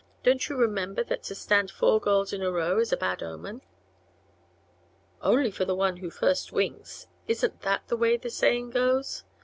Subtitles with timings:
[0.23, 3.61] "Don't you remember that to stand four girls in a row is a bad omen?"
[5.21, 7.05] "Only for the one who first winks.
[7.27, 9.25] Isn't that the way the saying goes?